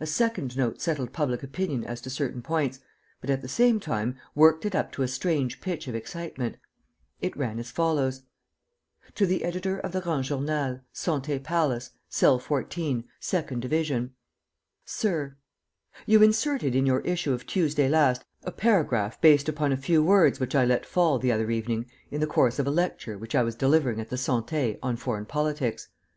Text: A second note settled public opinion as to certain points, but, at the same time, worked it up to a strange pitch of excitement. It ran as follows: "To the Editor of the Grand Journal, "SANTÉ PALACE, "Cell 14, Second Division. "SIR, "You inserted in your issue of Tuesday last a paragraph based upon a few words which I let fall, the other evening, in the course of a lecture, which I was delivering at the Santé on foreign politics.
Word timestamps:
A 0.00 0.06
second 0.06 0.56
note 0.56 0.80
settled 0.80 1.12
public 1.12 1.44
opinion 1.44 1.84
as 1.84 2.00
to 2.00 2.10
certain 2.10 2.42
points, 2.42 2.80
but, 3.20 3.30
at 3.30 3.42
the 3.42 3.46
same 3.48 3.78
time, 3.78 4.16
worked 4.34 4.66
it 4.66 4.74
up 4.74 4.90
to 4.90 5.02
a 5.02 5.06
strange 5.06 5.60
pitch 5.60 5.86
of 5.86 5.94
excitement. 5.94 6.56
It 7.20 7.36
ran 7.36 7.60
as 7.60 7.70
follows: 7.70 8.22
"To 9.14 9.24
the 9.24 9.44
Editor 9.44 9.78
of 9.78 9.92
the 9.92 10.00
Grand 10.00 10.24
Journal, 10.24 10.80
"SANTÉ 10.92 11.44
PALACE, 11.44 11.90
"Cell 12.08 12.40
14, 12.40 13.04
Second 13.20 13.62
Division. 13.62 14.14
"SIR, 14.84 15.36
"You 16.06 16.24
inserted 16.24 16.74
in 16.74 16.84
your 16.84 16.98
issue 17.02 17.32
of 17.32 17.46
Tuesday 17.46 17.88
last 17.88 18.24
a 18.42 18.50
paragraph 18.50 19.20
based 19.20 19.48
upon 19.48 19.70
a 19.70 19.76
few 19.76 20.02
words 20.02 20.40
which 20.40 20.56
I 20.56 20.64
let 20.64 20.84
fall, 20.84 21.20
the 21.20 21.30
other 21.30 21.52
evening, 21.52 21.86
in 22.10 22.20
the 22.20 22.26
course 22.26 22.58
of 22.58 22.66
a 22.66 22.72
lecture, 22.72 23.16
which 23.16 23.36
I 23.36 23.44
was 23.44 23.54
delivering 23.54 24.00
at 24.00 24.08
the 24.08 24.16
Santé 24.16 24.76
on 24.82 24.96
foreign 24.96 25.24
politics. 25.24 25.86